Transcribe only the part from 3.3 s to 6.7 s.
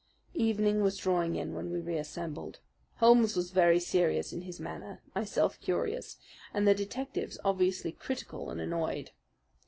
was very serious in his manner, myself curious, and